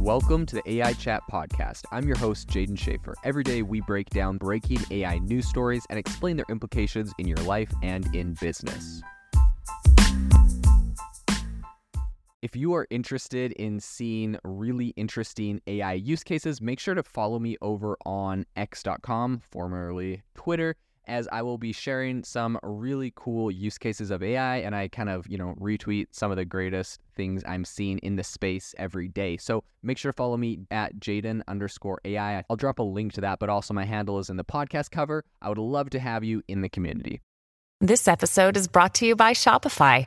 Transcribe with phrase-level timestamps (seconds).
[0.00, 1.84] Welcome to the AI Chat Podcast.
[1.92, 3.12] I'm your host, Jaeden Schafer.
[3.22, 7.36] Every day we break down breaking AI news stories and explain their implications in your
[7.38, 9.02] life and in business.
[12.40, 17.38] If you are interested in seeing really interesting AI use cases, make sure to follow
[17.38, 20.76] me over on x.com, formerly Twitter
[21.10, 25.08] as I will be sharing some really cool use cases of AI and I kind
[25.08, 29.08] of, you know, retweet some of the greatest things I'm seeing in the space every
[29.08, 29.36] day.
[29.36, 32.44] So make sure to follow me at Jaeden underscore AI.
[32.48, 35.24] I'll drop a link to that, but also my handle is in the podcast cover.
[35.42, 37.20] I would love to have you in the community.
[37.80, 40.06] This episode is brought to you by Shopify.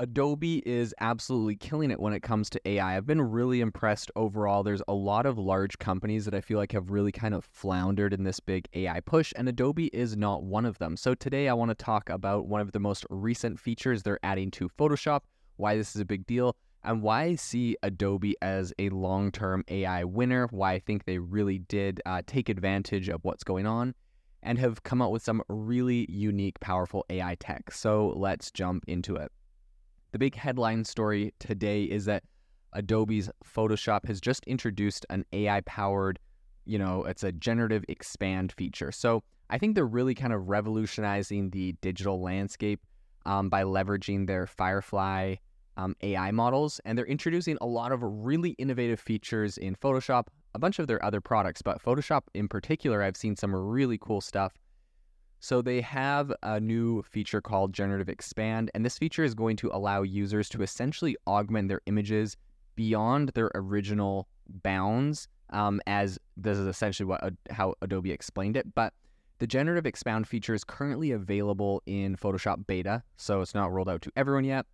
[0.00, 2.96] Adobe is absolutely killing it when it comes to AI.
[2.96, 4.64] I've been really impressed overall.
[4.64, 8.12] There's a lot of large companies that I feel like have really kind of floundered
[8.12, 10.96] in this big AI push, and Adobe is not one of them.
[10.96, 14.50] So today I want to talk about one of the most recent features they're adding
[14.52, 15.20] to Photoshop,
[15.58, 19.62] why this is a big deal, and why I see Adobe as a long term
[19.68, 23.94] AI winner, why I think they really did uh, take advantage of what's going on.
[24.42, 27.70] And have come out with some really unique, powerful AI tech.
[27.70, 29.32] So let's jump into it.
[30.14, 32.22] The big headline story today is that
[32.72, 36.20] Adobe's Photoshop has just introduced an AI powered,
[36.66, 38.92] you know, it's a generative expand feature.
[38.92, 42.80] So I think they're really kind of revolutionizing the digital landscape
[43.26, 45.34] um, by leveraging their Firefly
[45.76, 46.80] um, AI models.
[46.84, 51.04] And they're introducing a lot of really innovative features in Photoshop, a bunch of their
[51.04, 54.52] other products, but Photoshop in particular, I've seen some really cool stuff
[55.44, 59.70] so they have a new feature called Generative Expand, and this feature is going to
[59.74, 62.38] allow users to essentially augment their images
[62.76, 65.28] beyond their original bounds.
[65.50, 68.94] Um, as this is essentially what how Adobe explained it, but
[69.38, 74.00] the Generative Expand feature is currently available in Photoshop Beta, so it's not rolled out
[74.00, 74.64] to everyone yet.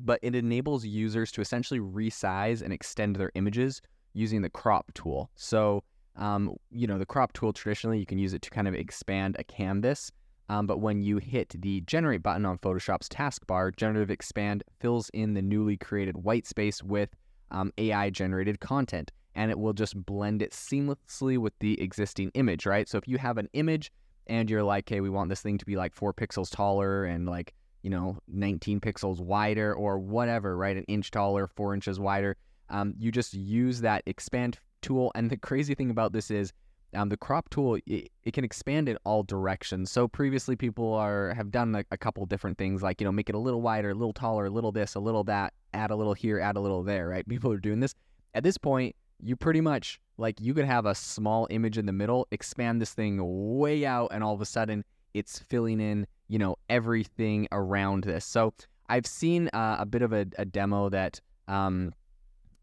[0.00, 3.80] But it enables users to essentially resize and extend their images
[4.14, 5.30] using the crop tool.
[5.36, 5.84] So
[6.16, 9.36] um, you know, the crop tool traditionally you can use it to kind of expand
[9.38, 10.10] a canvas.
[10.48, 15.34] Um, but when you hit the generate button on Photoshop's taskbar, generative expand fills in
[15.34, 17.10] the newly created white space with
[17.52, 22.66] um, AI generated content and it will just blend it seamlessly with the existing image,
[22.66, 22.88] right?
[22.88, 23.92] So if you have an image
[24.26, 27.26] and you're like, hey, we want this thing to be like four pixels taller and
[27.26, 30.76] like, you know, 19 pixels wider or whatever, right?
[30.76, 32.36] An inch taller, four inches wider.
[32.68, 35.12] Um, you just use that expand tool.
[35.14, 36.52] And the crazy thing about this is
[36.94, 39.90] um, the crop tool it, it, can expand in all directions.
[39.90, 43.28] So previously people are have done a, a, couple different things like you know make
[43.28, 45.96] it a little wider, a little taller, a little this, a little that, add a
[45.96, 47.08] little here, add a little there.
[47.08, 47.28] Right?
[47.28, 47.94] People are doing this.
[48.34, 51.92] At this point, you pretty much like you could have a small image in the
[51.92, 53.18] middle, expand this thing
[53.58, 58.24] way out, and all of a sudden it's filling in you know everything around this.
[58.24, 58.52] So
[58.88, 61.92] I've seen uh, a bit of a, a demo that um,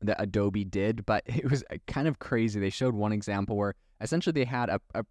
[0.02, 2.60] that Adobe did, but it was uh, kind of crazy.
[2.60, 5.04] They showed one example where essentially they had a, a,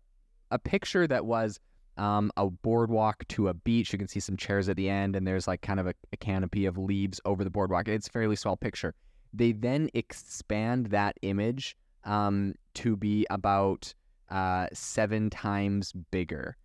[0.51, 1.59] a picture that was
[1.97, 3.93] um, a boardwalk to a beach.
[3.93, 6.17] You can see some chairs at the end, and there's like kind of a, a
[6.17, 7.89] canopy of leaves over the boardwalk.
[7.89, 8.95] It's a fairly small picture.
[9.33, 13.93] They then expand that image um, to be about
[14.31, 16.57] uh, seven times bigger,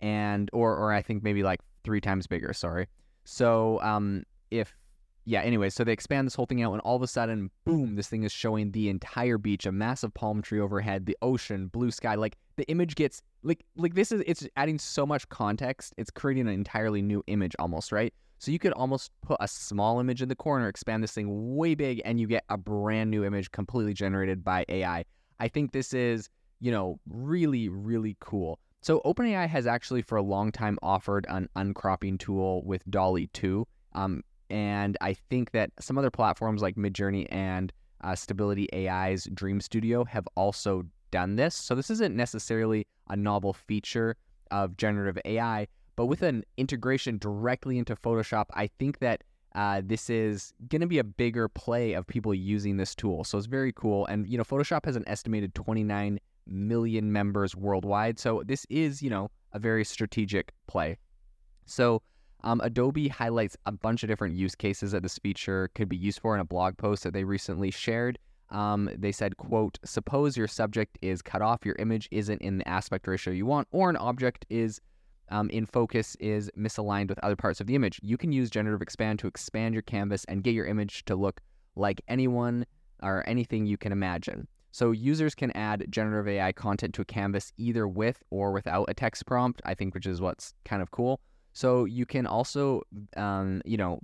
[0.00, 2.52] and or or I think maybe like three times bigger.
[2.52, 2.86] Sorry.
[3.24, 4.74] So um, if
[5.24, 7.96] yeah, anyway, so they expand this whole thing out, and all of a sudden, boom,
[7.96, 11.90] this thing is showing the entire beach, a massive palm tree overhead, the ocean, blue
[11.90, 12.14] sky.
[12.14, 15.94] Like the image gets like like this is it's adding so much context.
[15.96, 18.12] It's creating an entirely new image almost, right?
[18.38, 21.74] So you could almost put a small image in the corner, expand this thing way
[21.74, 25.04] big, and you get a brand new image completely generated by AI.
[25.38, 28.58] I think this is, you know, really, really cool.
[28.80, 33.66] So OpenAI has actually for a long time offered an uncropping tool with DALL-E 2.
[33.92, 39.60] Um, and I think that some other platforms like Midjourney and uh, Stability AI's Dream
[39.60, 41.54] Studio have also done this.
[41.54, 44.16] So this isn't necessarily a novel feature
[44.50, 45.66] of generative AI,
[45.96, 49.22] but with an integration directly into Photoshop, I think that
[49.54, 53.24] uh, this is going to be a bigger play of people using this tool.
[53.24, 54.06] So it's very cool.
[54.06, 58.18] And, you know, Photoshop has an estimated 29 million members worldwide.
[58.18, 60.96] So this is, you know, a very strategic play.
[61.66, 62.02] So
[62.42, 66.20] um, Adobe highlights a bunch of different use cases that this feature could be used
[66.20, 68.18] for in a blog post that they recently shared.
[68.50, 72.68] Um, they said, quote, suppose your subject is cut off, your image isn't in the
[72.68, 74.80] aspect ratio you want, or an object is
[75.30, 78.00] um, in focus is misaligned with other parts of the image.
[78.02, 81.40] You can use generative expand to expand your canvas and get your image to look
[81.76, 82.66] like anyone
[83.02, 84.48] or anything you can imagine.
[84.72, 88.94] So users can add generative AI content to a canvas either with or without a
[88.94, 91.20] text prompt, I think, which is what's kind of cool.
[91.60, 92.80] So you can also,
[93.18, 94.00] um, you know,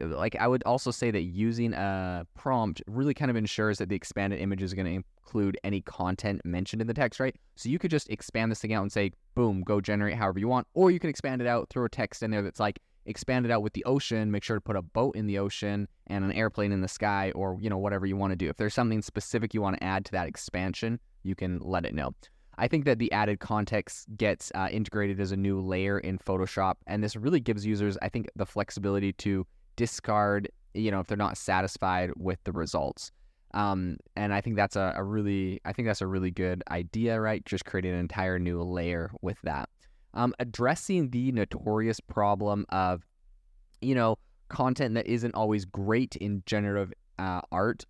[0.00, 3.96] like I would also say that using a prompt really kind of ensures that the
[3.96, 7.34] expanded image is going to include any content mentioned in the text, right?
[7.56, 10.46] So you could just expand this thing out and say, boom, go generate however you
[10.46, 13.46] want, or you can expand it out, throw a text in there that's like, expand
[13.46, 16.24] it out with the ocean, make sure to put a boat in the ocean and
[16.24, 18.48] an airplane in the sky, or you know whatever you want to do.
[18.48, 21.96] If there's something specific you want to add to that expansion, you can let it
[21.96, 22.14] know.
[22.62, 26.74] I think that the added context gets uh, integrated as a new layer in Photoshop,
[26.86, 29.44] and this really gives users, I think, the flexibility to
[29.74, 33.10] discard, you know, if they're not satisfied with the results.
[33.52, 37.20] Um, and I think that's a, a, really, I think that's a really good idea,
[37.20, 37.44] right?
[37.44, 39.68] Just creating an entire new layer with that.
[40.14, 43.04] Um, addressing the notorious problem of,
[43.80, 44.18] you know,
[44.50, 47.86] content that isn't always great in generative uh, art.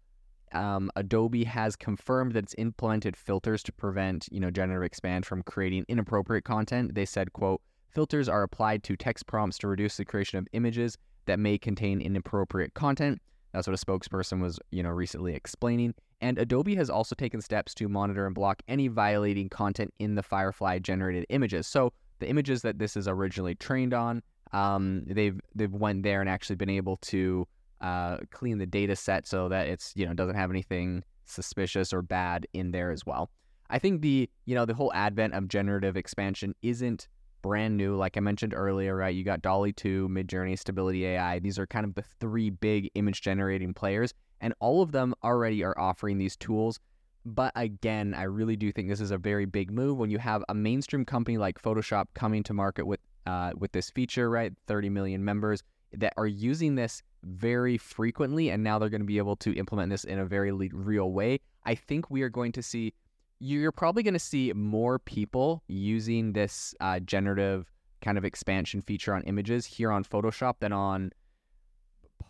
[0.55, 5.43] Um, Adobe has confirmed that it's implemented filters to prevent, you know, generative expand from
[5.43, 6.95] creating inappropriate content.
[6.95, 10.99] They said, quote, filters are applied to text prompts to reduce the creation of images
[11.27, 13.21] that may contain inappropriate content.
[13.53, 15.95] That's what a spokesperson was, you know, recently explaining.
[16.21, 20.23] And Adobe has also taken steps to monitor and block any violating content in the
[20.23, 21.67] Firefly generated images.
[21.67, 24.23] So the images that this is originally trained on,
[24.53, 27.47] um, they've they've went there and actually been able to
[27.83, 32.01] uh, clean the data set so that it's you know doesn't have anything suspicious or
[32.01, 33.31] bad in there as well.
[33.71, 37.09] I think the you know the whole advent of generative expansion isn't
[37.43, 37.97] brand new.
[37.97, 39.15] Like I mentioned earlier, right?
[39.15, 41.41] You got DALL-E 2, Midjourney, Stability AI.
[41.41, 45.65] These are kind of the three big image generating players, and all of them already
[45.65, 46.79] are offering these tools.
[47.25, 50.45] But again, I really do think this is a very big move when you have
[50.49, 54.53] a mainstream company like Photoshop coming to market with uh, with this feature, right?
[54.67, 55.63] 30 million members
[55.95, 59.91] that are using this very frequently, and now they're going to be able to implement
[59.91, 61.41] this in a very real way.
[61.65, 62.95] I think we are going to see
[63.39, 69.15] you're probably going to see more people using this uh, generative kind of expansion feature
[69.15, 71.11] on images here on Photoshop than on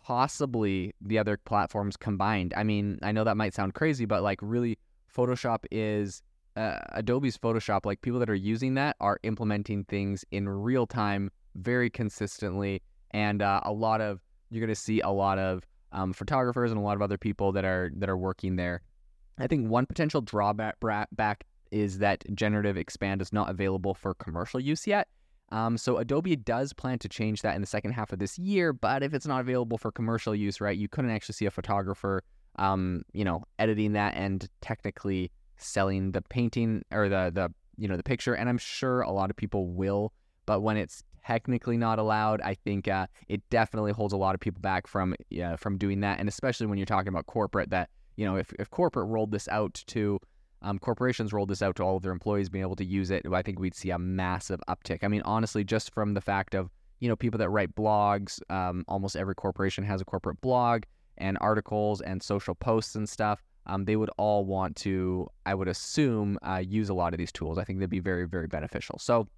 [0.05, 2.55] possibly the other platforms combined.
[2.57, 4.79] I mean, I know that might sound crazy, but like really,
[5.15, 6.23] Photoshop is
[6.57, 7.85] uh, Adobe's Photoshop.
[7.85, 12.81] Like people that are using that are implementing things in real time, very consistently,
[13.13, 14.21] and uh, a lot of
[14.51, 17.53] you're going to see a lot of um, photographers and a lot of other people
[17.53, 18.83] that are that are working there
[19.39, 20.77] I think one potential drawback
[21.13, 25.09] back is that generative expand is not available for commercial use yet.
[25.51, 28.73] Um, so Adobe does plan to change that in the second half of this year,
[28.73, 32.23] but if it's not available for commercial use, right, you couldn't actually see a photographer,
[32.57, 37.97] um, you know, editing that and technically selling the painting or the the you know
[37.97, 38.35] the picture.
[38.35, 40.13] And I'm sure a lot of people will,
[40.47, 44.41] but when it's technically not allowed, I think uh, it definitely holds a lot of
[44.41, 45.15] people back from
[45.57, 48.71] from doing that, and especially when you're talking about corporate that you know, if, if
[48.71, 50.19] corporate rolled this out to
[50.63, 53.27] um, corporations rolled this out to all of their employees being able to use it,
[53.33, 55.03] I think we'd see a massive uptick.
[55.03, 56.71] I mean, honestly, just from the fact of
[57.01, 60.85] you know people that write blogs, um, almost every corporation has a corporate blog
[61.19, 63.43] and articles and social posts and stuff.
[63.67, 67.31] Um, they would all want to, I would assume, uh, use a lot of these
[67.31, 67.59] tools.
[67.59, 68.99] I think they'd be very, very beneficial.
[68.99, 69.29] So,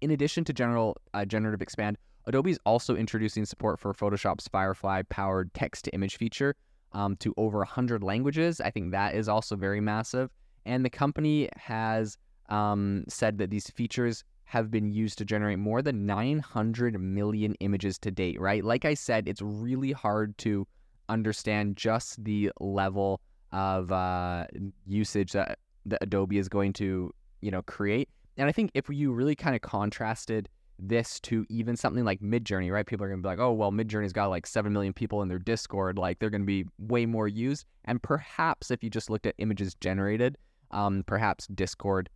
[0.00, 5.02] in addition to general uh, generative expand, Adobe is also introducing support for Photoshop's Firefly
[5.08, 6.56] powered text to image feature
[6.92, 8.60] um, to over 100 languages.
[8.60, 10.30] I think that is also very massive.
[10.64, 15.82] And the company has um, said that these features have been used to generate more
[15.82, 18.64] than 900 million images to date, right?
[18.64, 20.66] Like I said, it's really hard to
[21.08, 23.20] understand just the level
[23.52, 24.46] of uh,
[24.86, 28.08] usage that, that Adobe is going to, you know, create.
[28.36, 32.70] And I think if you really kind of contrasted this to even something like Midjourney,
[32.70, 32.86] right?
[32.86, 35.28] People are going to be like, oh, well, Midjourney's got like 7 million people in
[35.28, 35.98] their Discord.
[35.98, 37.66] Like they're going to be way more used.
[37.84, 40.36] And perhaps if you just looked at images generated,
[40.70, 42.10] um, perhaps Discord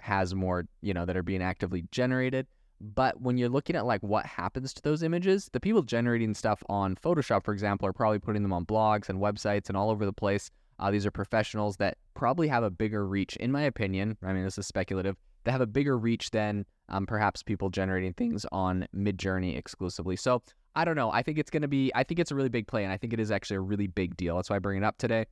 [0.00, 2.46] has more, you know, that are being actively generated.
[2.80, 6.62] But when you're looking at like what happens to those images, the people generating stuff
[6.68, 10.04] on Photoshop, for example, are probably putting them on blogs and websites and all over
[10.04, 10.50] the place.
[10.80, 14.16] Uh, these are professionals that probably have a bigger reach, in my opinion.
[14.22, 15.16] I mean, this is speculative.
[15.44, 20.16] They have a bigger reach than um, perhaps people generating things on Midjourney exclusively.
[20.16, 20.42] So
[20.74, 21.10] I don't know.
[21.10, 22.96] I think it's going to be, I think it's a really big play, and I
[22.96, 24.36] think it is actually a really big deal.
[24.36, 25.26] That's why I bring it up today.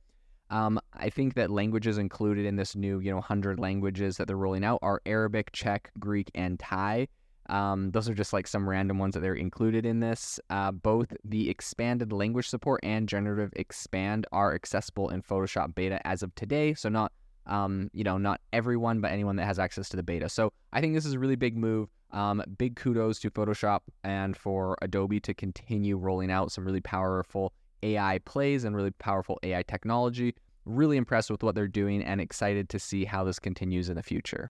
[0.49, 4.35] Um, I think that languages included in this new, you know, 100 languages that they're
[4.35, 7.07] rolling out are Arabic, Czech, Greek, and Thai.
[7.49, 10.39] Um, those are just like some random ones that they're included in this.
[10.49, 16.21] Uh, both the expanded language support and generative expand are accessible in Photoshop beta as
[16.21, 16.73] of today.
[16.73, 17.11] So not
[17.45, 20.29] um, you know, not everyone, but anyone that has access to the beta.
[20.29, 21.89] So I think this is a really big move.
[22.11, 27.53] Um, big kudos to Photoshop and for Adobe to continue rolling out some really powerful
[27.83, 30.35] AI plays and really powerful AI technology.
[30.65, 34.03] Really impressed with what they're doing and excited to see how this continues in the
[34.03, 34.49] future.